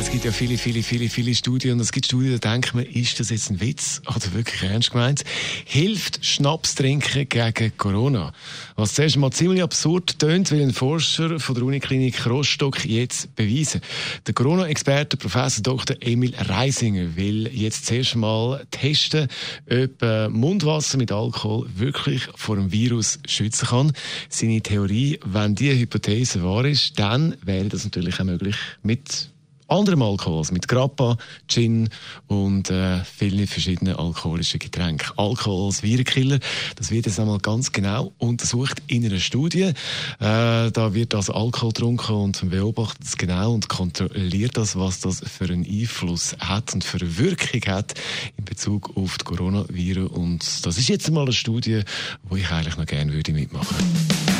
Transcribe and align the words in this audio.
es 0.00 0.10
gibt 0.10 0.24
ja 0.24 0.32
viele, 0.32 0.56
viele, 0.56 0.82
viele, 0.82 1.08
viele 1.10 1.34
Studien 1.34 1.74
und 1.74 1.80
es 1.80 1.92
gibt 1.92 2.06
Studien, 2.06 2.38
da 2.40 2.52
denkt 2.52 2.74
man, 2.74 2.86
ist 2.86 3.20
das 3.20 3.28
jetzt 3.28 3.50
ein 3.50 3.60
Witz 3.60 4.00
oder 4.06 4.32
wirklich 4.32 4.62
ernst 4.62 4.92
gemeint? 4.92 5.24
Hilft 5.66 6.24
Schnaps 6.24 6.74
trinken 6.74 7.28
gegen 7.28 7.76
Corona? 7.76 8.32
Was 8.76 8.94
zuerst 8.94 9.18
mal 9.18 9.30
ziemlich 9.30 9.62
absurd 9.62 10.18
tönt, 10.18 10.50
will 10.52 10.62
ein 10.62 10.72
Forscher 10.72 11.38
von 11.38 11.54
der 11.54 11.64
Uniklinik 11.64 12.26
Rostock 12.26 12.84
jetzt 12.86 13.34
beweisen. 13.36 13.82
Der 14.26 14.32
Corona-Experte 14.32 15.18
Professor 15.18 15.62
Dr. 15.62 15.96
Emil 16.00 16.34
Reisinger 16.34 17.16
will 17.16 17.50
jetzt 17.52 17.84
zuerst 17.84 18.16
mal 18.16 18.64
testen, 18.70 19.28
ob 19.70 20.02
äh, 20.02 20.28
Mundwasser 20.30 20.96
mit 20.96 21.12
Alkohol 21.12 21.68
wirklich 21.76 22.26
vor 22.36 22.56
dem 22.56 22.72
Virus 22.72 23.18
schützen 23.26 23.68
kann. 23.68 23.92
Seine 24.30 24.62
Theorie, 24.62 25.20
wenn 25.26 25.54
diese 25.54 25.78
Hypothese 25.78 26.42
wahr 26.42 26.64
ist, 26.64 26.98
dann 26.98 27.36
wäre 27.44 27.68
das 27.68 27.84
natürlich 27.84 28.18
auch 28.18 28.24
möglich 28.24 28.56
mit 28.82 29.30
anderem 29.70 30.02
Alkohol, 30.02 30.44
mit 30.50 30.68
Grappa, 30.68 31.16
Gin 31.48 31.88
und 32.26 32.70
äh, 32.70 33.04
vielen 33.04 33.46
verschiedenen 33.46 33.96
alkoholischen 33.96 34.58
Getränken. 34.58 35.12
Alkohol 35.16 35.66
als 35.66 35.82
Virenkiller, 35.82 36.40
das 36.76 36.90
wird 36.90 37.06
jetzt 37.06 37.20
einmal 37.20 37.38
ganz 37.38 37.72
genau 37.72 38.12
untersucht 38.18 38.82
in 38.86 39.04
einer 39.04 39.18
Studie. 39.18 39.62
Äh, 39.62 39.72
da 40.18 40.94
wird 40.94 41.14
also 41.14 41.34
Alkohol 41.34 41.72
getrunken 41.72 42.14
und 42.14 42.42
man 42.42 42.50
beobachtet 42.50 43.06
es 43.06 43.16
genau 43.16 43.54
und 43.54 43.68
kontrolliert 43.68 44.56
das, 44.56 44.76
was 44.76 45.00
das 45.00 45.20
für 45.20 45.44
einen 45.44 45.64
Einfluss 45.64 46.36
hat 46.38 46.74
und 46.74 46.84
für 46.84 46.98
eine 46.98 47.18
Wirkung 47.18 47.62
hat 47.72 47.94
in 48.36 48.44
Bezug 48.44 48.96
auf 48.96 49.18
die 49.18 49.24
Coronaviren. 49.24 50.06
Und 50.06 50.66
das 50.66 50.78
ist 50.78 50.88
jetzt 50.88 51.08
einmal 51.08 51.24
eine 51.24 51.32
Studie, 51.32 51.82
wo 52.28 52.36
ich 52.36 52.50
eigentlich 52.50 52.76
noch 52.76 52.86
gerne 52.86 53.12
würde 53.12 53.32
mitmachen 53.32 53.76
würde. 53.76 54.39